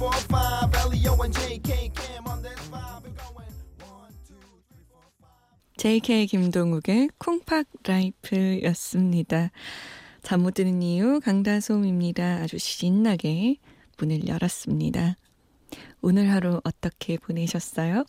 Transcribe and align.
Four, 0.00 0.16
five. 0.30 0.50
JK 5.80 6.26
김동욱의 6.26 7.08
쿵팍 7.16 7.66
라이프였습니다. 7.84 9.50
잠 10.22 10.42
못 10.42 10.52
드는 10.52 10.82
이유 10.82 11.20
강다솜입니다. 11.20 12.42
아주 12.42 12.58
신나게 12.58 13.56
문을 13.96 14.28
열었습니다. 14.28 15.16
오늘 16.02 16.30
하루 16.30 16.60
어떻게 16.64 17.16
보내셨어요? 17.18 18.04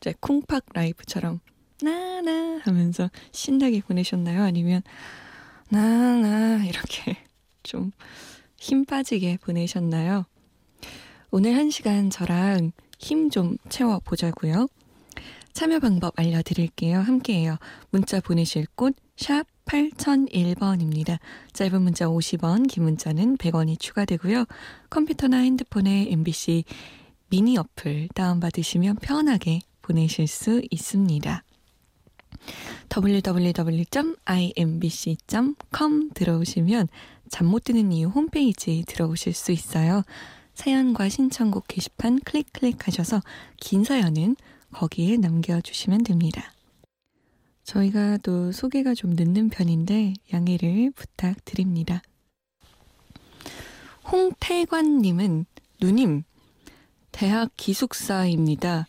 제 0.00 0.14
쿵팍 0.20 0.64
라이프처럼 0.74 1.40
나나 1.82 2.60
하면서 2.64 3.10
신나게 3.32 3.80
보내셨나요? 3.82 4.42
아니면 4.42 4.82
나나 5.70 6.64
이렇게 6.64 7.16
좀 7.62 7.92
힘 8.60 8.84
빠지게 8.84 9.38
보내셨나요? 9.38 10.24
오늘 11.30 11.54
한 11.56 11.70
시간 11.70 12.10
저랑 12.10 12.72
힘 12.98 13.30
좀 13.30 13.56
채워 13.68 14.00
보자고요. 14.00 14.66
참여 15.52 15.78
방법 15.78 16.18
알려드릴게요. 16.18 16.98
함께해요. 16.98 17.56
문자 17.90 18.20
보내실 18.20 18.66
곳 18.74 18.96
샵 19.18 19.44
8001번입니다. 19.66 21.18
짧은 21.52 21.82
문자 21.82 22.06
50원, 22.06 22.68
긴 22.68 22.84
문자는 22.84 23.36
100원이 23.36 23.78
추가되고요. 23.80 24.44
컴퓨터나 24.90 25.38
핸드폰에 25.38 26.06
MBC 26.10 26.64
미니 27.28 27.58
어플 27.58 28.08
다운받으시면 28.14 28.96
편하게 28.96 29.58
보내실 29.82 30.28
수 30.28 30.62
있습니다. 30.70 31.42
www.imbc.com 32.94 33.90
들어오시면 36.14 36.88
잠 37.28 37.46
못 37.48 37.64
드는 37.64 37.92
이유 37.92 38.06
홈페이지 38.08 38.84
들어오실 38.86 39.34
수 39.34 39.52
있어요. 39.52 40.02
사연과 40.54 41.08
신청곡 41.08 41.66
게시판 41.68 42.20
클릭 42.24 42.52
클릭하셔서 42.52 43.20
긴 43.58 43.82
사연은 43.84 44.36
거기에 44.72 45.16
남겨주시면 45.16 46.04
됩니다. 46.04 46.52
저희가 47.68 48.16
또 48.22 48.50
소개가 48.50 48.94
좀 48.94 49.10
늦는 49.10 49.50
편인데 49.50 50.14
양해를 50.32 50.90
부탁드립니다. 50.96 52.00
홍태관님은 54.10 55.44
누님 55.78 56.22
대학 57.12 57.50
기숙사입니다. 57.58 58.86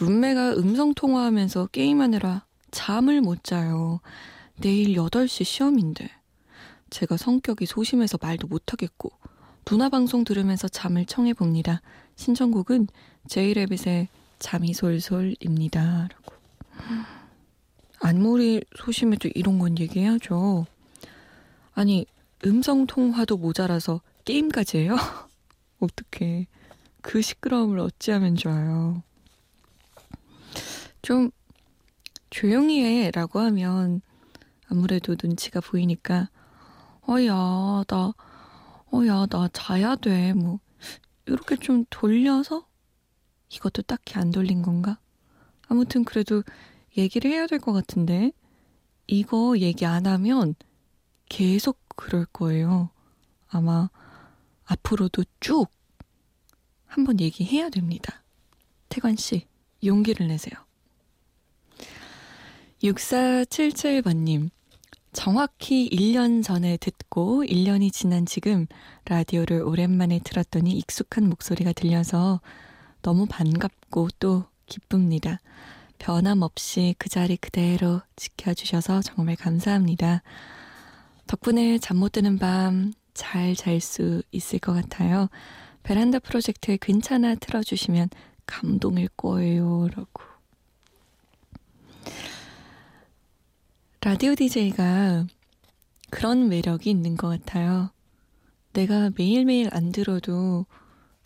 룸메가 0.00 0.54
음성통화하면서 0.54 1.68
게임하느라 1.68 2.44
잠을 2.72 3.20
못 3.20 3.44
자요. 3.44 4.00
내일 4.60 4.96
8시 4.96 5.44
시험인데. 5.44 6.10
제가 6.90 7.16
성격이 7.16 7.66
소심해서 7.66 8.18
말도 8.20 8.48
못하겠고, 8.48 9.10
누나 9.64 9.88
방송 9.88 10.24
들으면서 10.24 10.66
잠을 10.66 11.04
청해봅니다. 11.06 11.80
신청곡은 12.16 12.88
제이레빗의 13.28 14.08
잠이 14.40 14.74
솔솔입니다. 14.74 16.08
라고. 16.08 17.15
안무리 18.00 18.62
소심해도 18.76 19.28
이런 19.34 19.58
건 19.58 19.78
얘기해야죠. 19.78 20.66
아니, 21.74 22.06
음성 22.44 22.86
통화도 22.86 23.36
모자라서 23.38 24.00
게임까지 24.24 24.78
해요? 24.78 24.96
어떡해. 25.80 26.46
그 27.02 27.22
시끄러움을 27.22 27.78
어찌하면 27.80 28.36
좋아요. 28.36 29.02
좀 31.02 31.30
조용히 32.30 32.82
해 32.84 33.10
라고 33.12 33.38
하면 33.40 34.00
아무래도 34.68 35.14
눈치가 35.22 35.60
보이니까 35.60 36.28
어야 37.08 37.84
나 37.86 38.12
어야 38.92 39.26
나 39.26 39.48
자야 39.52 39.94
돼 39.96 40.32
뭐 40.32 40.58
이렇게 41.26 41.56
좀 41.56 41.84
돌려서 41.90 42.66
이것도 43.50 43.82
딱히 43.82 44.18
안 44.18 44.30
돌린 44.32 44.62
건가? 44.62 44.98
아무튼 45.68 46.04
그래도 46.04 46.42
얘기를 46.96 47.30
해야 47.30 47.46
될 47.46 47.58
것 47.60 47.72
같은데 47.72 48.32
이거 49.06 49.56
얘기 49.58 49.86
안 49.86 50.06
하면 50.06 50.54
계속 51.28 51.78
그럴 51.96 52.24
거예요. 52.26 52.90
아마 53.48 53.90
앞으로도 54.64 55.24
쭉 55.40 55.66
한번 56.86 57.20
얘기해야 57.20 57.68
됩니다. 57.70 58.22
태관 58.88 59.16
씨, 59.16 59.46
용기를 59.84 60.28
내세요. 60.28 60.54
6477번님, 62.82 64.50
정확히 65.12 65.88
1년 65.90 66.44
전에 66.44 66.76
듣고 66.76 67.44
1년이 67.44 67.92
지난 67.92 68.26
지금 68.26 68.66
라디오를 69.06 69.62
오랜만에 69.62 70.20
들었더니 70.22 70.72
익숙한 70.72 71.28
목소리가 71.28 71.72
들려서 71.72 72.40
너무 73.02 73.26
반갑고 73.26 74.08
또 74.18 74.44
기쁩니다. 74.66 75.40
변함없이 75.98 76.94
그 76.98 77.08
자리 77.08 77.36
그대로 77.36 78.00
지켜주셔서 78.16 79.02
정말 79.02 79.36
감사합니다. 79.36 80.22
덕분에 81.26 81.78
잠 81.78 81.96
못 81.98 82.12
드는 82.12 82.38
밤 82.38 82.92
잘 83.14 83.54
잘 83.56 83.80
수 83.80 84.22
있을 84.30 84.58
것 84.58 84.72
같아요. 84.74 85.28
베란다 85.82 86.18
프로젝트에 86.18 86.76
괜찮아 86.80 87.34
틀어주시면 87.36 88.10
감동일 88.44 89.08
거예요. 89.16 89.88
라고. 89.94 90.22
라디오 94.02 94.34
DJ가 94.34 95.26
그런 96.10 96.48
매력이 96.48 96.88
있는 96.90 97.16
것 97.16 97.28
같아요. 97.28 97.90
내가 98.72 99.10
매일매일 99.16 99.68
안 99.72 99.90
들어도 99.90 100.66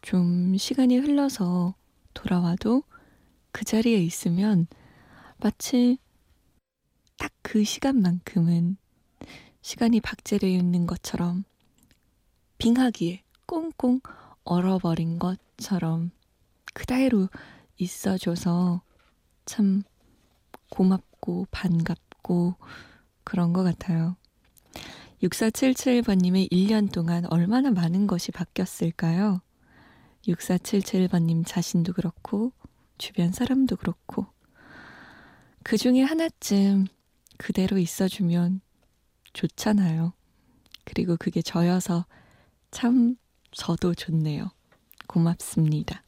좀 0.03 0.57
시간이 0.57 0.97
흘러서 0.99 1.75
돌아와도 2.15 2.85
그 3.53 3.65
자리에 3.65 3.99
있으면 3.99 4.67
마치 5.39 5.99
딱 7.19 7.31
그 7.53 7.65
시간만큼은 7.65 8.77
시간이 9.61 10.01
박제되어 10.01 10.49
있는 10.49 10.87
것처럼 10.87 11.43
빙하기에 12.59 13.25
꽁꽁 13.47 14.01
얼어버린 14.45 15.19
것처럼 15.19 16.13
그대로 16.73 17.29
있어줘서 17.77 18.83
참 19.47 19.83
고맙고 20.71 21.49
반갑고 21.51 22.55
그런 23.25 23.53
것 23.53 23.65
같아요. 23.65 24.15
6477번님의 25.25 26.53
1년 26.53 26.93
동안 26.93 27.27
얼마나 27.33 27.73
많은 27.73 28.07
것이 28.07 28.31
바뀌었을까요? 28.31 29.41
6477번님 30.29 31.45
자신도 31.45 31.95
그렇고, 31.95 32.53
주변 33.01 33.33
사람도 33.33 33.77
그렇고, 33.77 34.27
그 35.65 35.77
중에 35.77 36.03
하나쯤 36.03 36.87
그대로 37.39 37.79
있어주면 37.79 38.61
좋잖아요. 39.33 40.13
그리고 40.85 41.17
그게 41.17 41.41
저여서 41.41 42.05
참 42.71 43.17
저도 43.53 43.95
좋네요. 43.95 44.51
고맙습니다. 45.07 46.03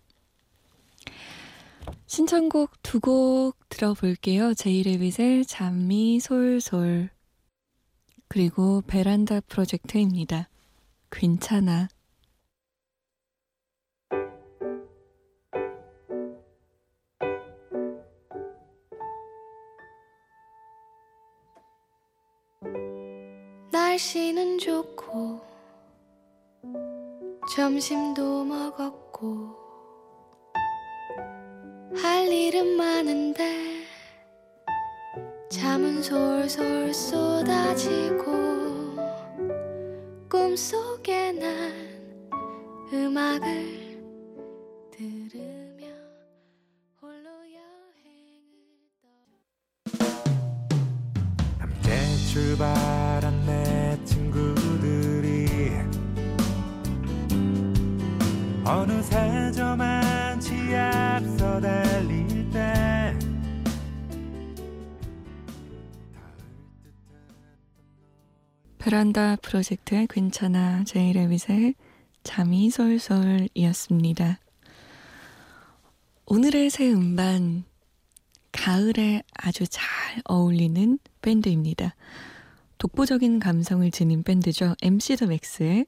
신청곡 2.07 2.83
두 2.83 3.01
곡 3.01 3.57
들어볼게요. 3.69 4.55
제이레빗의 4.55 5.47
잠이 5.47 6.21
솔솔 6.21 7.09
그리고 8.29 8.83
베란다 8.83 9.41
프로젝트입니다. 9.41 10.49
괜찮아. 11.11 11.89
날 24.03 24.13
날씨는 24.13 24.59
좋고 24.59 25.41
점심도 27.55 28.45
먹었고 28.45 29.57
할 31.95 32.27
일은 32.27 32.77
많은데 32.77 33.85
잠은 35.49 36.03
솔솔 36.03 36.93
쏟아지고 36.93 38.33
꿈속에 40.29 41.33
난 41.33 41.73
음악을 42.93 44.01
들으며 44.91 45.87
홀로 47.01 47.31
여행을 47.31 48.43
출 52.33 52.57
어느새 58.65 59.51
저만치 59.53 60.75
앞서 60.75 61.61
달릴 61.61 62.49
때 62.51 63.19
베란다 68.79 69.37
프로젝트의 69.37 70.07
괜찮아 70.09 70.85
제이레빗의 70.85 71.75
잠이 72.23 72.71
솔솔이었습니다. 72.71 74.39
오늘의 76.27 76.71
새 76.71 76.93
음반 76.93 77.65
가을에 78.53 79.23
아주 79.35 79.67
잘 79.67 79.85
어울리는 80.25 81.01
밴드입니다. 81.21 81.97
독보적인 82.79 83.41
감성을 83.41 83.91
지닌 83.91 84.23
밴드죠. 84.23 84.77
MC 84.83 85.17
더 85.17 85.27
맥스의 85.27 85.87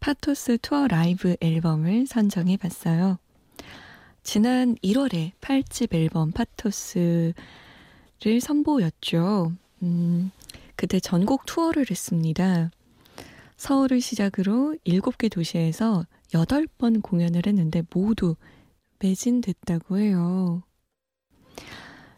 파토스 0.00 0.58
투어 0.62 0.86
라이브 0.86 1.36
앨범을 1.40 2.06
선정해 2.06 2.56
봤어요. 2.56 3.18
지난 4.22 4.74
1월에 4.76 5.32
8집 5.40 5.94
앨범 5.94 6.32
파토스를 6.32 7.34
선보였죠. 8.40 9.52
음, 9.82 10.30
그때 10.74 11.00
전국 11.00 11.46
투어를 11.46 11.86
했습니다. 11.90 12.70
서울을 13.56 14.00
시작으로 14.00 14.76
7개 14.86 15.30
도시에서 15.30 16.04
8번 16.32 17.02
공연을 17.02 17.42
했는데 17.46 17.82
모두 17.94 18.36
매진됐다고 18.98 19.98
해요. 19.98 20.62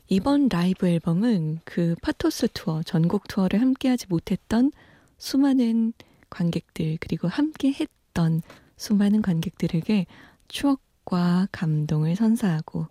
이번 0.08 0.48
라이브 0.48 0.88
앨범은 0.88 1.60
그 1.64 1.94
파토스 2.00 2.48
투어, 2.54 2.82
전국 2.82 3.28
투어를 3.28 3.60
함께하지 3.60 4.06
못했던 4.08 4.72
수많은 5.18 5.92
관객들, 6.30 6.98
그리고 7.00 7.28
함께 7.28 7.72
했던 7.72 8.42
수많은 8.76 9.22
관객들에게 9.22 10.06
추억과 10.48 11.48
감동을 11.52 12.16
선사하고 12.16 12.86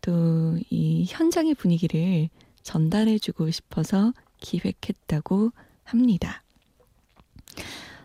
또 0.00 0.58
이 0.70 1.04
현장의 1.08 1.54
분위기를 1.54 2.28
전달해주고 2.62 3.50
싶어서 3.50 4.12
기획했다고 4.38 5.52
합니다. 5.84 6.42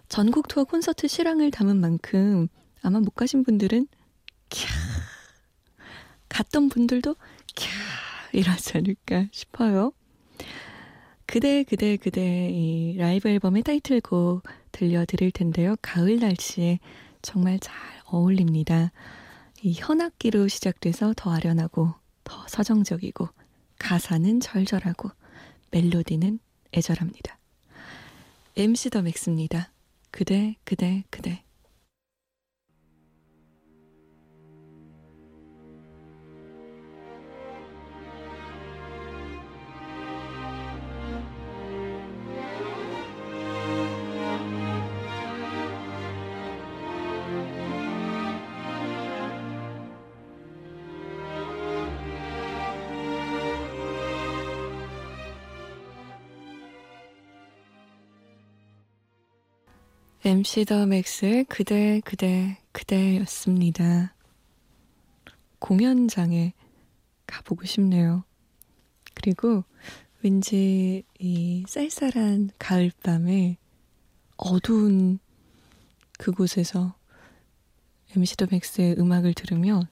전국 0.08 0.48
투어 0.48 0.64
콘서트 0.66 1.08
실황을 1.08 1.52
담은 1.52 1.78
만큼 1.78 2.48
아마 2.82 3.00
못 3.00 3.12
가신 3.12 3.44
분들은 3.44 3.88
캬 4.50 4.68
갔던 6.30 6.70
분들도 6.70 7.16
캬 7.56 7.70
이러지 8.34 8.78
않을까 8.78 9.28
싶어요. 9.32 9.94
그대 11.32 11.64
그대 11.64 11.96
그대 11.96 12.50
이 12.52 12.98
라이브 12.98 13.30
앨범의 13.30 13.64
타이틀곡 13.64 14.44
들려드릴 14.74 15.32
텐데요. 15.32 15.78
가을 15.82 16.20
날씨에 16.20 16.80
정말 17.22 17.58
잘 17.58 17.74
어울립니다. 18.04 18.92
이 19.62 19.72
현악기로 19.72 20.50
시작돼서 20.50 21.14
더 21.16 21.32
아련하고 21.32 21.94
더 22.26 22.46
서정적이고 22.50 23.30
가사는 23.80 24.42
절절하고 24.42 25.10
멜로디는 25.72 26.40
애절합니다. 26.74 27.40
MC 28.58 28.90
더 28.90 29.02
맥스입니다. 29.02 29.72
그대, 30.12 30.58
그대, 30.66 31.06
그대. 31.10 31.44
MC 60.24 60.66
더 60.66 60.86
맥스의 60.86 61.46
그대 61.46 62.00
그대 62.06 62.60
그대였습니다. 62.74 64.14
공연장에 65.58 66.54
가보고 67.26 67.66
싶네요. 67.66 68.24
그리고 69.16 69.64
왠지 70.22 71.02
이 71.18 71.64
쌀쌀한 71.68 72.52
가을밤에 72.60 73.58
어두운 74.38 75.18
그곳에서 76.20 76.94
MC 78.16 78.38
더 78.38 78.46
맥스의 78.52 78.98
음악을 79.00 79.34
들으면 79.34 79.88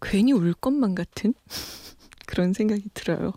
괜히 0.00 0.30
울 0.30 0.54
것만 0.54 0.94
같은 0.94 1.34
그런 2.28 2.52
생각이 2.52 2.88
들어요. 2.94 3.32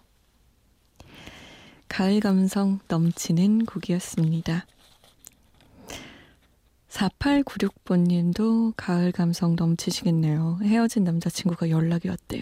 가을 1.90 2.20
감성 2.20 2.78
넘치는 2.88 3.66
곡이었습니다. 3.66 4.68
4896번님도 6.96 8.74
가을 8.78 9.12
감성 9.12 9.56
넘치시겠네요. 9.56 10.60
헤어진 10.64 11.04
남자친구가 11.04 11.70
연락이 11.70 12.08
왔대요. 12.08 12.42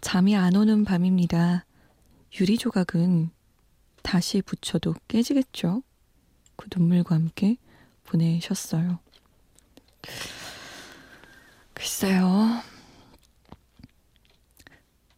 잠이 0.00 0.36
안 0.36 0.56
오는 0.56 0.84
밤입니다. 0.84 1.64
유리 2.40 2.58
조각은 2.58 3.30
다시 4.02 4.42
붙여도 4.42 4.94
깨지겠죠? 5.06 5.82
그 6.56 6.68
눈물과 6.74 7.14
함께 7.14 7.56
보내셨어요. 8.04 8.98
글쎄요. 11.74 12.60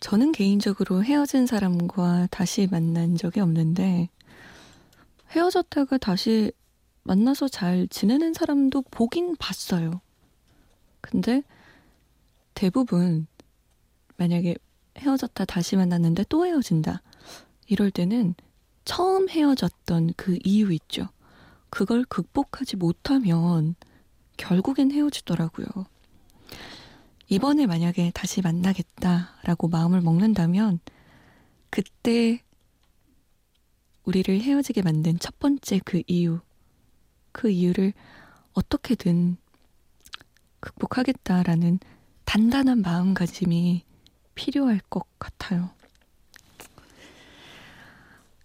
저는 0.01 0.33
개인적으로 0.33 1.03
헤어진 1.03 1.47
사람과 1.47 2.29
다시 2.31 2.69
만난 2.71 3.17
적이 3.17 3.41
없는데, 3.41 4.11
헤어졌다가 5.31 5.97
다시 5.97 6.53
만나서 7.05 7.49
잘 7.49 7.87
지내는 7.89 8.35
사람도 8.35 8.83
보긴 8.91 9.37
봤어요. 9.37 10.01
근데 11.01 11.43
대부분 12.55 13.27
만약에 14.17 14.57
헤어졌다 14.99 15.45
다시 15.45 15.77
만났는데 15.77 16.25
또 16.29 16.47
헤어진다. 16.47 17.03
이럴 17.67 17.91
때는 17.91 18.35
처음 18.85 19.29
헤어졌던 19.29 20.15
그 20.17 20.39
이유 20.45 20.73
있죠. 20.73 21.09
그걸 21.71 22.05
극복하지 22.05 22.77
못하면 22.77 23.75
결국엔 24.37 24.93
헤어지더라고요. 24.93 25.67
이번에 27.29 27.67
만약에 27.67 28.13
다시 28.15 28.43
만나겠다라고 28.43 29.69
마음을 29.69 30.01
먹는다면 30.01 30.81
그때 31.71 32.43
우리를 34.05 34.41
헤어지게 34.41 34.83
만든 34.83 35.19
첫 35.19 35.39
번째 35.39 35.81
그 35.85 36.03
이유 36.07 36.41
그 37.35 37.51
이유를 37.51 37.93
어떻게든 38.53 39.37
극복하겠다라는 40.61 41.81
단단한 42.25 42.81
마음가짐이 42.81 43.85
필요할 44.35 44.81
것 44.89 45.05
같아요. 45.19 45.71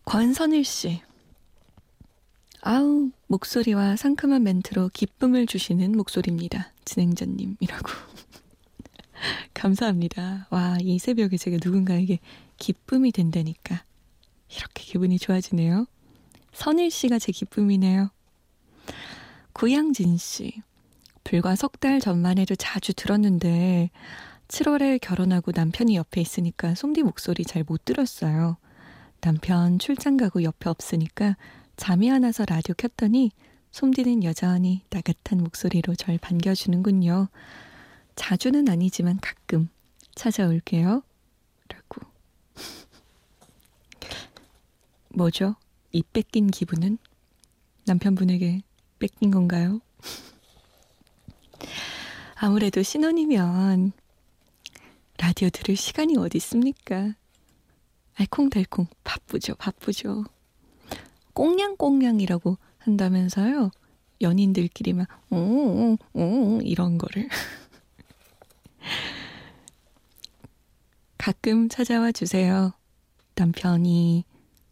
권선일 0.06 0.66
씨. 0.66 1.02
아우, 2.62 3.12
목소리와 3.28 3.96
상큼한 3.96 4.44
멘트로 4.44 4.90
기쁨을 4.92 5.46
주시는 5.46 5.92
목소리입니다. 5.94 6.74
진행자님이라고. 6.84 7.90
감사합니다. 9.54 10.48
와, 10.50 10.78
이 10.82 10.98
새벽에 10.98 11.38
제가 11.38 11.58
누군가에게 11.64 12.20
기쁨이 12.58 13.12
된다니까. 13.12 13.84
이렇게 14.50 14.84
기분이 14.84 15.20
좋아지네요. 15.20 15.86
선일 16.54 16.90
씨가 16.90 17.20
제 17.20 17.32
기쁨이네요. 17.32 18.10
구양진 19.60 20.16
씨. 20.16 20.62
불과 21.26 21.58
석 21.58 21.82
달 21.82 22.00
전만 22.00 22.38
해도 22.38 22.56
자주 22.56 22.94
들었는데 22.94 23.90
7월에 24.48 25.02
결혼하고 25.02 25.52
남편이 25.54 25.98
옆에 25.98 26.22
있으니까 26.22 26.76
솜디 26.76 27.04
목소리 27.04 27.44
잘 27.44 27.66
못 27.68 27.84
들었어요. 27.84 28.56
남편 29.20 29.78
출장 29.78 30.16
가고 30.16 30.44
옆에 30.44 30.70
없으니까 30.70 31.36
잠이 31.76 32.10
안 32.10 32.24
와서 32.24 32.46
라디오 32.48 32.74
켰더니 32.74 33.32
솜디는 33.72 34.24
여전히 34.24 34.82
나긋한 34.92 35.44
목소리로 35.44 35.94
절 35.96 36.18
반겨주는군요. 36.18 37.28
자주는 38.16 38.70
아니지만 38.70 39.20
가끔 39.20 39.68
찾아올게요. 40.16 41.04
라고. 41.68 42.02
뭐죠? 45.10 45.58
이 45.92 46.02
뺏긴 46.02 46.48
기분은? 46.48 46.98
남편분에게 47.88 48.62
뺏긴 49.00 49.32
건가요? 49.32 49.82
아무래도 52.36 52.84
신혼이면 52.84 53.92
라디오 55.18 55.50
들을 55.50 55.76
시간이 55.76 56.18
어디 56.18 56.38
있습니까? 56.38 57.14
알콩달콩 58.16 58.88
바쁘죠, 59.04 59.56
바쁘죠. 59.56 60.26
꽁냥꽁냥이라고 61.34 62.58
한다면서요. 62.80 63.72
연인들끼리 64.22 64.94
막, 64.94 65.08
오, 65.30 65.38
오, 65.38 65.98
오, 66.14 66.60
이런 66.62 66.98
거를. 66.98 67.30
가끔 71.18 71.70
찾아와 71.70 72.12
주세요. 72.12 72.74
남편이 73.36 74.26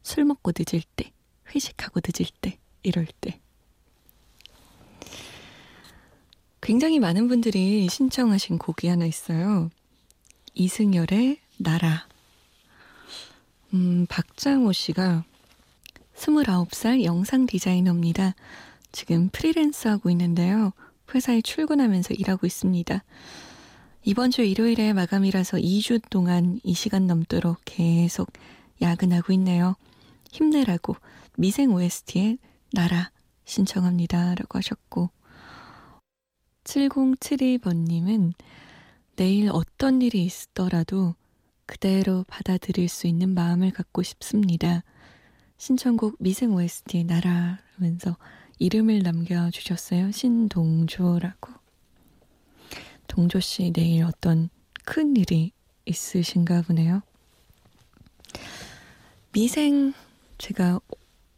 술 0.03 0.25
먹고 0.25 0.51
늦을 0.57 0.81
때, 0.95 1.11
회식하고 1.53 2.01
늦을 2.05 2.29
때, 2.41 2.57
이럴 2.83 3.05
때. 3.21 3.39
굉장히 6.67 6.99
많은 6.99 7.29
분들이 7.29 7.87
신청하신 7.87 8.57
곡이 8.57 8.89
하나 8.89 9.05
있어요. 9.05 9.69
이승열의 10.53 11.37
나라. 11.59 12.05
음, 13.73 14.05
박장호 14.09 14.73
씨가 14.73 15.23
29살 16.13 17.05
영상 17.05 17.45
디자이너입니다. 17.45 18.35
지금 18.91 19.29
프리랜서 19.29 19.91
하고 19.91 20.09
있는데요. 20.09 20.73
회사에 21.15 21.39
출근하면서 21.39 22.15
일하고 22.15 22.45
있습니다. 22.45 23.01
이번 24.03 24.31
주 24.31 24.41
일요일에 24.41 24.91
마감이라서 24.91 25.59
2주 25.59 26.01
동안 26.09 26.59
이 26.65 26.73
시간 26.73 27.07
넘도록 27.07 27.61
계속 27.63 28.29
야근하고 28.81 29.31
있네요. 29.31 29.77
힘내라고 30.31 30.97
미생 31.37 31.71
OST의 31.71 32.39
나라 32.73 33.09
신청합니다. 33.45 34.35
라고 34.35 34.57
하셨고 34.57 35.11
7072번님은 36.67 38.33
내일 39.15 39.49
어떤 39.51 40.01
일이 40.01 40.25
있더라도 40.25 41.15
그대로 41.65 42.23
받아들일 42.27 42.87
수 42.89 43.07
있는 43.07 43.33
마음을 43.33 43.71
갖고 43.71 44.03
싶습니다. 44.03 44.83
신청곡 45.57 46.17
미생 46.19 46.53
OST 46.53 47.05
나라면서 47.05 48.17
이름을 48.59 48.99
남겨주셨어요. 48.99 50.11
신동조라고. 50.11 51.51
동조 53.07 53.39
씨 53.39 53.71
내일 53.71 54.03
어떤 54.03 54.49
큰 54.85 55.15
일이 55.15 55.51
있으신가 55.85 56.63
보네요. 56.63 57.01
미생 59.31 59.93
제가 60.37 60.79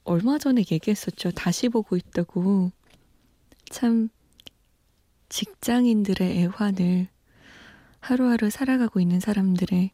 얼마 0.03 0.37
전에 0.37 0.61
얘기했었죠. 0.69 1.31
다시 1.31 1.69
보고 1.69 1.95
있다고. 1.95 2.71
참 3.69 4.09
직장인들의 5.29 6.37
애환을 6.39 7.07
하루하루 7.99 8.49
살아가고 8.49 8.99
있는 8.99 9.19
사람들의 9.19 9.91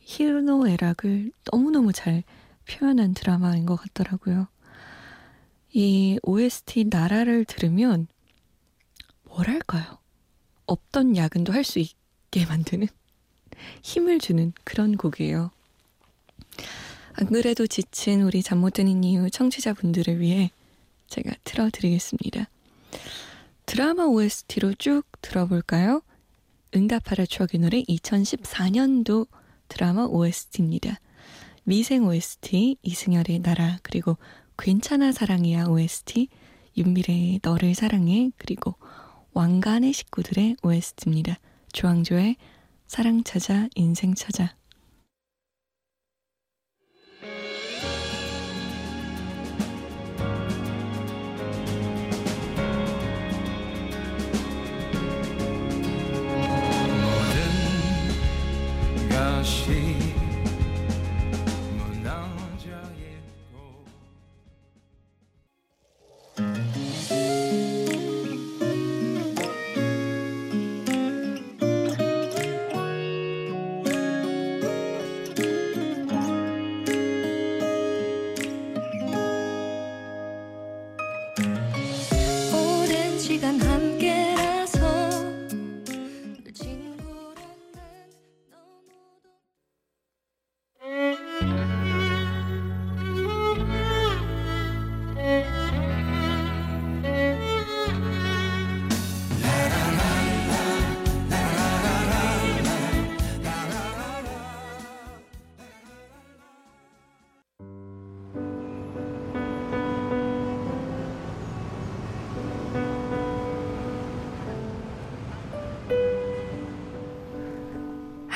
희노애락을 0.00 1.32
너무너무 1.50 1.92
잘 1.92 2.22
표현한 2.68 3.14
드라마인 3.14 3.66
것 3.66 3.76
같더라고요. 3.76 4.48
이 5.72 6.18
OST 6.22 6.86
나라를 6.90 7.44
들으면 7.44 8.08
뭐랄까요? 9.24 9.98
없던 10.66 11.16
야근도 11.16 11.52
할 11.52 11.64
수 11.64 11.78
있게 11.78 12.46
만드는 12.46 12.88
힘을 13.82 14.18
주는 14.18 14.52
그런 14.64 14.96
곡이에요. 14.96 15.50
안 17.14 17.26
그래도 17.26 17.66
지친 17.66 18.22
우리 18.22 18.42
잠 18.42 18.58
못 18.58 18.74
드는 18.74 19.04
이유 19.04 19.30
청취자분들을 19.30 20.20
위해 20.20 20.50
제가 21.08 21.32
틀어드리겠습니다. 21.44 22.48
드라마 23.70 24.02
OST로 24.02 24.74
쭉 24.74 25.04
들어볼까요? 25.22 26.02
응답하라 26.74 27.24
추억의 27.24 27.60
노래 27.60 27.80
2014년도 27.84 29.28
드라마 29.68 30.06
OST입니다. 30.06 30.98
미생 31.62 32.04
OST 32.04 32.78
이승열의 32.82 33.38
나라 33.38 33.78
그리고 33.84 34.18
괜찮아 34.58 35.12
사랑이야 35.12 35.66
OST 35.66 36.26
윤미래의 36.76 37.38
너를 37.44 37.76
사랑해 37.76 38.32
그리고 38.38 38.74
왕관의 39.34 39.92
식구들의 39.92 40.56
OST입니다. 40.64 41.38
조항조의 41.72 42.38
사랑 42.88 43.22
찾아 43.22 43.68
인생 43.76 44.16
찾아 44.16 44.52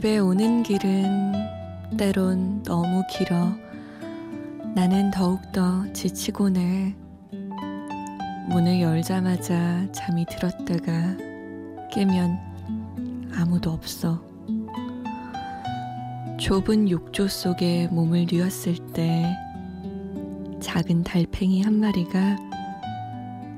집에 0.00 0.16
오는 0.16 0.62
길은 0.62 1.34
때론 1.98 2.62
너무 2.62 3.02
길어 3.10 3.52
나는 4.74 5.10
더욱더 5.10 5.84
지치곤 5.92 6.56
해. 6.56 6.94
문을 8.48 8.80
열자마자 8.80 9.86
잠이 9.92 10.24
들었다가 10.24 11.18
깨면 11.92 13.30
아무도 13.34 13.72
없어. 13.72 14.24
좁은 16.38 16.88
욕조 16.88 17.28
속에 17.28 17.88
몸을 17.88 18.26
뉘었을 18.32 18.76
때 18.94 19.36
작은 20.60 21.04
달팽이 21.04 21.60
한 21.60 21.78
마리가 21.78 22.38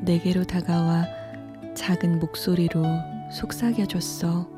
내게로 0.00 0.42
다가와 0.42 1.06
작은 1.76 2.18
목소리로 2.18 2.82
속삭여줬어. 3.30 4.51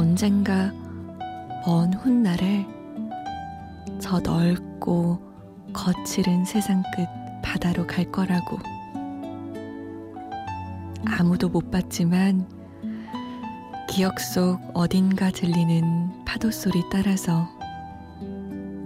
언젠가 0.00 0.72
먼 1.66 1.92
훗날에 1.92 2.66
저 4.00 4.18
넓고 4.18 5.20
거칠은 5.74 6.46
세상 6.46 6.82
끝 6.96 7.06
바다로 7.42 7.86
갈 7.86 8.10
거라고. 8.10 8.58
아무도 11.04 11.50
못 11.50 11.70
봤지만 11.70 12.48
기억 13.90 14.18
속 14.20 14.58
어딘가 14.72 15.30
들리는 15.30 16.24
파도 16.24 16.50
소리 16.50 16.82
따라서 16.90 17.46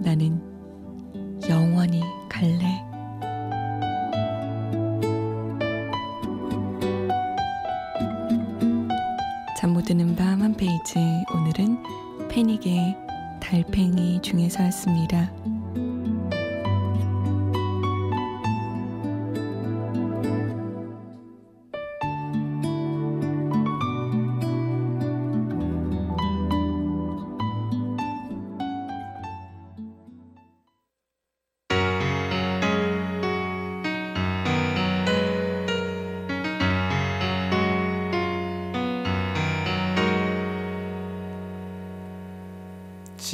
나는 0.01 0.41
영원히 1.47 2.01
갈래. 2.27 2.83
잠 9.57 9.71
못 9.71 9.85
드는 9.85 10.13
밤 10.17 10.24
한 10.85 10.93
페이지 10.93 10.99
오늘은 11.33 11.83
패닉의 12.29 12.95
달팽이 13.41 14.21
중에서였습니다. 14.21 15.31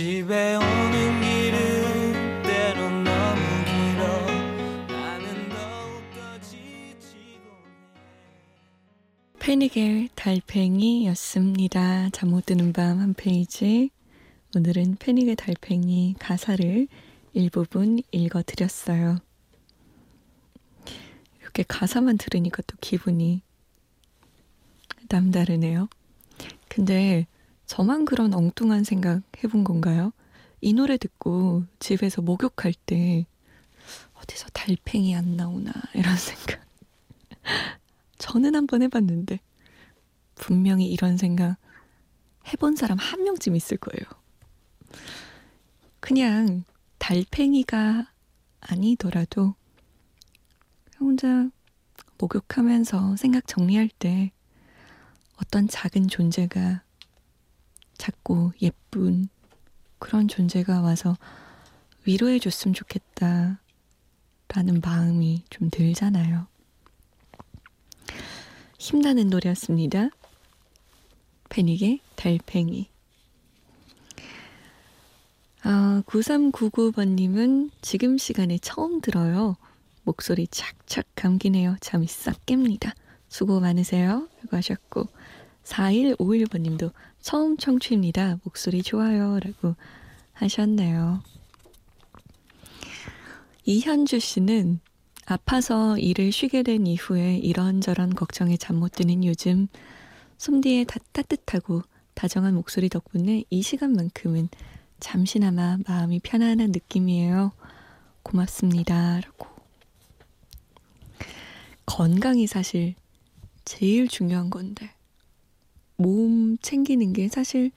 집에 0.01 0.55
오는 0.55 1.21
길은 1.21 2.41
때론 2.41 3.03
너무 3.03 3.41
길어 3.65 4.25
나는 4.87 5.47
더욱더 5.49 6.41
지치곤 6.41 7.45
해 9.35 9.37
패닉의 9.37 10.09
달팽이였습니다. 10.15 12.09
잠 12.13 12.29
못 12.31 12.47
드는 12.47 12.73
밤 12.73 12.97
한 12.99 13.13
페이지. 13.13 13.91
오늘은 14.55 14.95
패닉의 14.95 15.35
달팽이 15.35 16.15
가사를 16.17 16.87
일부분 17.33 17.99
읽어드렸어요. 18.11 19.19
이렇게 21.41 21.61
가사만 21.67 22.17
들으니까 22.17 22.63
또 22.65 22.75
기분이 22.81 23.43
남다르네요. 25.09 25.89
근데 26.69 27.27
저만 27.71 28.03
그런 28.03 28.33
엉뚱한 28.33 28.83
생각 28.83 29.23
해본 29.41 29.63
건가요? 29.63 30.11
이 30.59 30.73
노래 30.73 30.97
듣고 30.97 31.63
집에서 31.79 32.21
목욕할 32.21 32.73
때 32.85 33.25
어디서 34.15 34.49
달팽이 34.49 35.15
안 35.15 35.37
나오나 35.37 35.71
이런 35.93 36.13
생각. 36.19 36.59
저는 38.17 38.55
한번 38.55 38.81
해봤는데 38.81 39.39
분명히 40.35 40.87
이런 40.87 41.15
생각 41.15 41.55
해본 42.51 42.75
사람 42.75 42.97
한 42.97 43.23
명쯤 43.23 43.55
있을 43.55 43.77
거예요. 43.77 44.03
그냥 46.01 46.65
달팽이가 46.97 48.11
아니더라도 48.59 49.55
혼자 50.99 51.49
목욕하면서 52.17 53.15
생각 53.15 53.47
정리할 53.47 53.87
때 53.87 54.33
어떤 55.37 55.69
작은 55.69 56.09
존재가 56.09 56.83
작고 58.01 58.53
예쁜 58.63 59.29
그런 59.99 60.27
존재가 60.27 60.81
와서 60.81 61.15
위로해 62.05 62.39
줬으면 62.39 62.73
좋겠다 62.73 63.61
라는 64.47 64.81
마음이 64.81 65.43
좀 65.51 65.69
들잖아요. 65.69 66.47
힘나는 68.79 69.29
노래였습니다. 69.29 70.09
패닉의 71.49 71.99
달팽이. 72.15 72.89
아, 75.63 76.01
9399번님은 76.07 77.69
지금 77.81 78.17
시간에 78.17 78.57
처음 78.57 78.99
들어요. 79.01 79.57
목소리 80.03 80.47
착착 80.47 81.05
감기네요. 81.13 81.77
잠이 81.81 82.07
싹 82.07 82.43
깹니다. 82.47 82.95
수고 83.29 83.59
많으세요. 83.59 84.27
라고 84.41 84.57
하셨고, 84.57 85.07
4151번님도 85.63 86.91
처음 87.21 87.57
청취입니다. 87.57 88.39
목소리 88.43 88.81
좋아요. 88.83 89.39
라고 89.39 89.75
하셨네요. 90.33 91.21
이현주 93.65 94.19
씨는 94.19 94.79
아파서 95.25 95.97
일을 95.97 96.31
쉬게 96.31 96.63
된 96.63 96.87
이후에 96.87 97.37
이런저런 97.37 98.15
걱정에 98.15 98.57
잠 98.57 98.77
못 98.77 98.91
드는 98.93 99.23
요즘 99.23 99.67
솜디의 100.37 100.85
다, 100.85 100.99
따뜻하고 101.11 101.83
다정한 102.15 102.55
목소리 102.55 102.89
덕분에 102.89 103.43
이 103.49 103.61
시간만큼은 103.61 104.49
잠시나마 104.99 105.77
마음이 105.87 106.19
편안한 106.19 106.71
느낌이에요. 106.71 107.51
고맙습니다. 108.23 109.21
라고. 109.21 109.47
건강이 111.85 112.47
사실 112.47 112.95
제일 113.65 114.07
중요한 114.07 114.49
건데 114.49 114.91
몸 116.01 116.57
챙기는 116.57 117.13
게 117.13 117.27
사실 117.27 117.71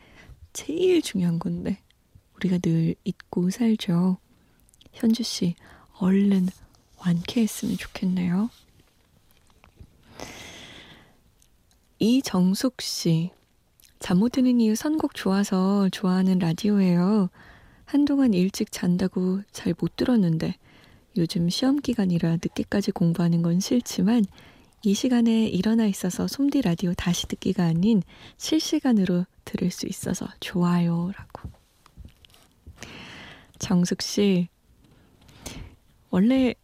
제일 0.52 1.02
중요한 1.02 1.38
건데 1.38 1.78
우리가 2.36 2.58
늘 2.58 2.94
잊고 3.04 3.50
살죠. 3.50 4.18
현주 4.92 5.22
씨 5.22 5.54
얼른 5.98 6.48
완쾌했으면 6.98 7.76
좋겠네요. 7.76 8.50
이정숙 11.98 12.80
씨. 12.82 13.30
잠 13.98 14.18
못 14.18 14.32
드는 14.32 14.60
이유 14.60 14.74
선곡 14.74 15.14
좋아서 15.14 15.88
좋아하는 15.90 16.38
라디오예요. 16.38 17.30
한동안 17.84 18.34
일찍 18.34 18.70
잔다고 18.72 19.40
잘 19.52 19.74
못 19.78 19.96
들었는데 19.96 20.56
요즘 21.16 21.48
시험 21.48 21.76
기간이라 21.76 22.32
늦게까지 22.32 22.90
공부하는 22.90 23.42
건 23.42 23.60
싫지만 23.60 24.24
이 24.86 24.92
시간에 24.92 25.46
일어나 25.46 25.86
있어서 25.86 26.28
솜디 26.28 26.60
라디오 26.60 26.92
다시 26.92 27.26
듣기가 27.26 27.64
아닌 27.64 28.02
실시간으로 28.36 29.24
들을 29.46 29.70
수 29.70 29.86
있어서 29.86 30.28
좋아요. 30.40 31.10
라고. 31.16 31.48
정숙 33.58 34.02
씨, 34.02 34.48
원래 36.10 36.54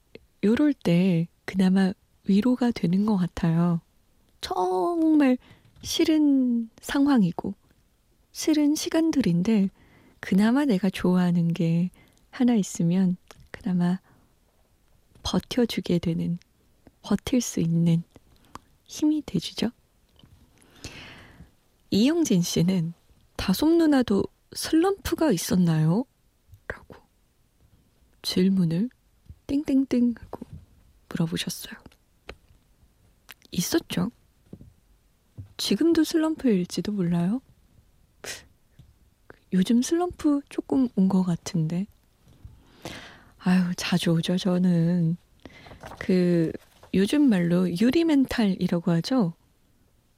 요럴 0.45 0.75
때 0.75 1.29
그나마 1.47 1.95
위로가 2.25 2.73
되는 2.73 3.07
것 3.07 3.17
같아요. 3.17 3.81
정말 4.43 5.39
싫은 5.81 6.69
상황이고, 6.83 7.55
싫은 8.33 8.75
시간들인데, 8.75 9.71
그나마 10.21 10.67
내가 10.67 10.91
좋아하는 10.91 11.55
게 11.55 11.89
하나 12.31 12.55
있으면, 12.55 13.17
그나마 13.51 13.99
버텨주게 15.23 16.01
되는, 16.01 16.39
버틸 17.01 17.41
수 17.41 17.61
있는 17.61 18.03
힘이 18.91 19.23
돼주죠. 19.25 19.71
이영진 21.91 22.43
씨는 22.43 22.93
다솜 23.37 23.79
누나도 23.79 24.25
슬럼프가 24.53 25.31
있었나요? 25.31 26.05
라고 26.67 26.97
질문을 28.23 28.91
땡땡땡 29.47 30.15
하고 30.19 30.45
물어보셨어요. 31.09 31.75
있었죠. 33.53 34.11
지금도 35.57 36.03
슬럼프일지도 36.03 36.91
몰라요. 36.91 37.41
요즘 39.53 39.83
슬럼프 39.83 40.41
조금 40.49 40.89
온 40.97 41.09
것 41.09 41.23
같은데. 41.23 41.87
아유, 43.39 43.73
자주 43.77 44.11
오죠, 44.11 44.37
저는. 44.37 45.17
그, 46.01 46.53
요즘 46.95 47.29
말로 47.29 47.69
유리멘탈이라고 47.71 48.91
하죠. 48.93 49.35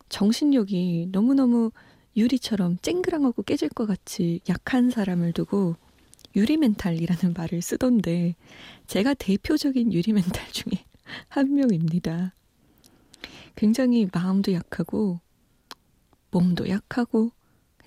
정신력이 0.08 1.08
너무너무 1.10 1.70
유리처럼 2.16 2.78
쨍그랑하고 2.82 3.42
깨질 3.42 3.68
것 3.68 3.86
같이 3.86 4.40
약한 4.48 4.90
사람을 4.90 5.32
두고 5.32 5.76
유리멘탈이라는 6.34 7.34
말을 7.36 7.62
쓰던데 7.62 8.36
제가 8.86 9.14
대표적인 9.14 9.92
유리멘탈 9.92 10.50
중에 10.50 10.84
한 11.28 11.54
명입니다. 11.54 12.34
굉장히 13.54 14.08
마음도 14.12 14.52
약하고 14.52 15.20
몸도 16.30 16.68
약하고 16.68 17.32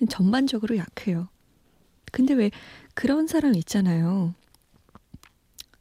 전반적으로 0.08 0.76
약해요. 0.76 1.28
근데 2.12 2.34
왜 2.34 2.50
그런 2.94 3.26
사람 3.26 3.54
있잖아요. 3.56 4.34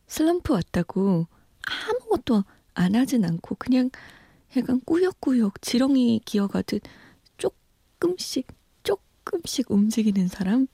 슬럼프 0.07 0.53
왔다고 0.53 1.27
아무것도 1.61 2.43
안 2.75 2.95
하진 2.95 3.25
않고 3.25 3.55
그냥 3.55 3.89
약간 4.55 4.79
꾸역꾸역 4.85 5.61
지렁이 5.61 6.21
기어가듯 6.25 6.83
조금씩 7.37 8.47
조금씩 8.83 9.71
움직이는 9.71 10.27
사람? 10.27 10.67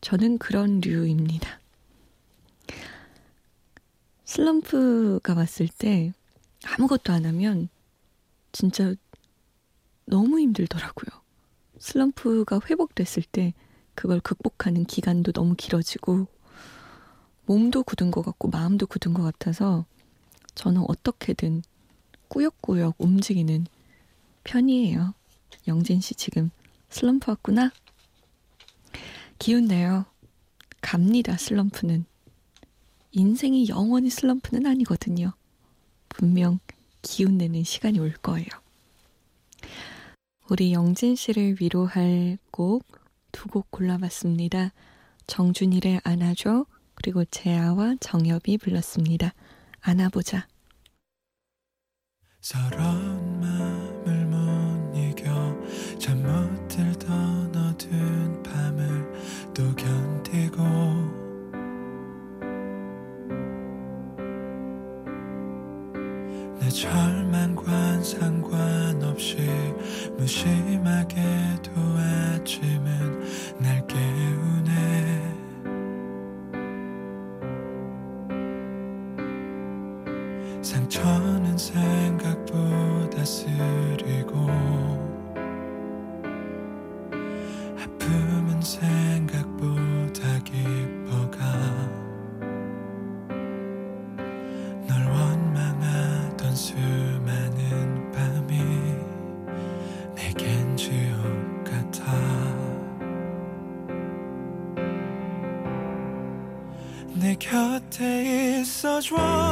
저는 0.00 0.38
그런 0.38 0.80
류입니다. 0.80 1.60
슬럼프가 4.24 5.34
왔을 5.34 5.68
때 5.68 6.12
아무것도 6.64 7.12
안 7.12 7.26
하면 7.26 7.68
진짜 8.52 8.94
너무 10.04 10.40
힘들더라고요. 10.40 11.20
슬럼프가 11.78 12.60
회복됐을 12.68 13.22
때 13.30 13.54
그걸 13.94 14.20
극복하는 14.20 14.84
기간도 14.84 15.32
너무 15.32 15.54
길어지고 15.56 16.26
몸도 17.46 17.82
굳은 17.82 18.10
것 18.10 18.22
같고 18.22 18.48
마음도 18.48 18.86
굳은 18.86 19.14
것 19.14 19.22
같아서 19.22 19.86
저는 20.58 20.84
어떻게든 20.88 21.62
꾸역꾸역 22.26 22.96
움직이는 22.98 23.66
편이에요. 24.42 25.14
영진 25.68 26.00
씨 26.00 26.14
지금 26.14 26.50
슬럼프 26.90 27.30
왔구나? 27.30 27.70
기운 29.38 29.66
내요. 29.66 30.04
갑니다, 30.80 31.36
슬럼프는. 31.36 32.04
인생이 33.12 33.68
영원히 33.68 34.10
슬럼프는 34.10 34.66
아니거든요. 34.66 35.32
분명 36.08 36.58
기운 37.02 37.38
내는 37.38 37.62
시간이 37.62 38.00
올 38.00 38.12
거예요. 38.14 38.48
우리 40.50 40.72
영진 40.72 41.14
씨를 41.14 41.56
위로할 41.60 42.38
곡 42.50 42.84
두 43.30 43.48
곡 43.48 43.70
골라봤습니다. 43.70 44.72
정준일의 45.28 46.00
안아줘 46.02 46.66
그리고 46.94 47.24
재아와 47.26 47.94
정엽이 48.00 48.58
불렀습니다. 48.58 49.32
안아보자. 49.80 50.46
서러운 52.40 53.40
마음을 53.40 54.24
못 54.26 54.96
이겨 54.96 55.28
잠 55.98 56.18
못 56.22 56.68
들던 56.68 57.54
어두운 57.54 58.42
밤을 58.42 59.52
또 59.54 59.74
견디고 59.74 60.62
내 66.60 66.68
절망과 66.68 68.02
상관없이 68.02 69.36
무심하게도 70.16 71.70
아침은 71.74 73.22
wrong. 109.10 109.47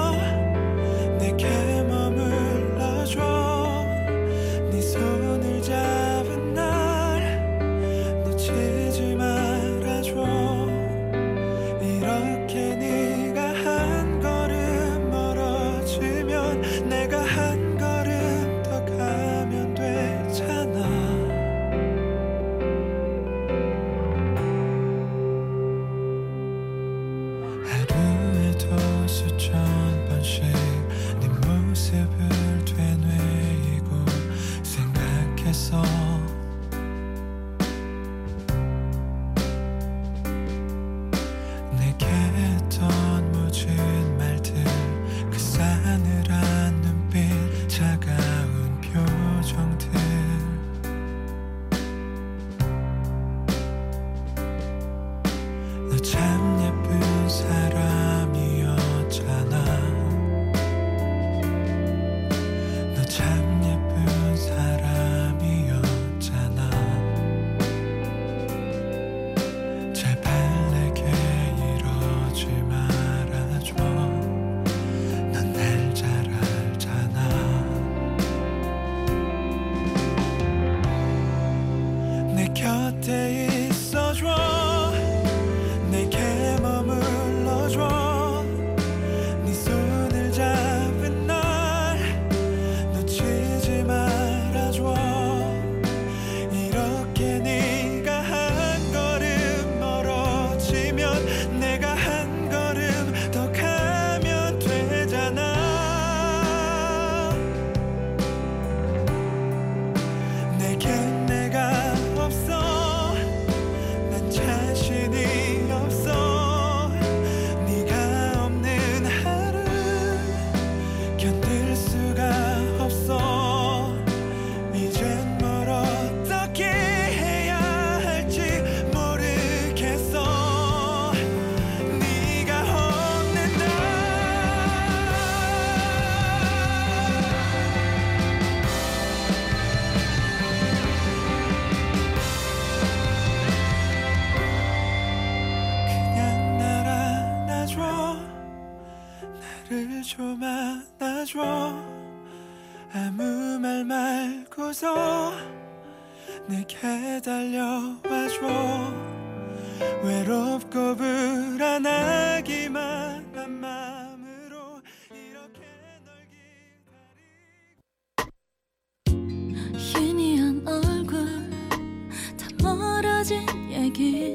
멀어진 173.26 173.44
얘기 173.72 174.32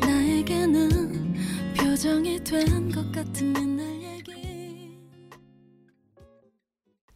나에게는 0.00 1.34
표정이 1.74 2.44
된 2.44 2.92
것 2.92 3.10
같은 3.10 3.56
옛날 3.56 4.02
얘기 4.02 4.90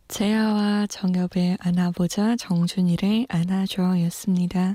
재아와 0.08 0.86
정엽의 0.86 1.58
안아보자 1.60 2.36
정준일의 2.36 3.26
안아줘였습니다. 3.28 4.72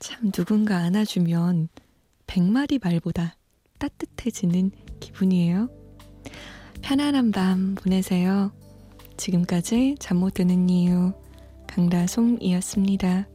참 0.00 0.32
누군가 0.32 0.78
안아주면 0.78 1.68
백마리 2.26 2.80
말보다 2.82 3.36
따뜻해지는 3.78 4.72
기분이에요. 4.98 5.68
편안한 6.82 7.30
밤 7.30 7.76
보내세요. 7.76 8.50
지금까지 9.16 9.94
잠 10.00 10.16
못 10.18 10.34
드는 10.34 10.68
이유 10.68 11.12
강다솜이었습니다. 11.68 13.28